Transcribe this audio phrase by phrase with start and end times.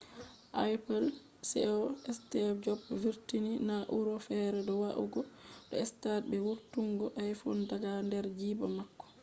[0.65, 1.07] apple
[1.49, 1.79] ceo
[2.17, 5.21] steve jobs vurtini na’ura fere do va’ugo
[5.69, 9.05] do stage be vurtungo iphone daga der jiiba mako